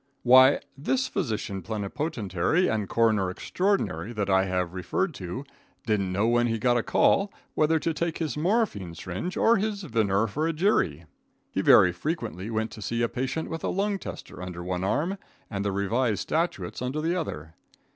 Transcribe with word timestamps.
Why, 0.23 0.61
this 0.75 1.07
physician 1.07 1.61
plenipotentiary 1.61 2.67
and 2.67 2.89
coroner 2.89 3.29
extraordinary 3.29 4.13
that 4.13 4.31
I 4.31 4.45
have 4.45 4.73
referred 4.73 5.13
to, 5.13 5.45
didn't 5.85 6.11
know 6.11 6.27
when 6.27 6.47
he 6.47 6.57
got 6.57 6.75
a 6.75 6.81
call 6.81 7.31
whether 7.53 7.77
to 7.77 7.93
take 7.93 8.17
his 8.17 8.35
morphine 8.35 8.95
syringe 8.95 9.37
or 9.37 9.57
his 9.57 9.83
venire 9.83 10.27
for 10.27 10.47
a 10.47 10.53
jury. 10.53 11.05
He 11.51 11.61
very 11.61 11.91
frequently 11.91 12.49
went 12.49 12.71
to 12.71 12.81
see 12.81 13.03
a 13.03 13.09
patient 13.09 13.47
with 13.47 13.63
a 13.63 13.67
lung 13.69 13.99
tester 13.99 14.41
under 14.41 14.63
one 14.63 14.83
arm 14.83 15.19
and 15.51 15.63
the 15.63 15.71
revised 15.71 16.21
statutes 16.21 16.81
under 16.81 16.99
the 16.99 17.15
other. 17.15 17.53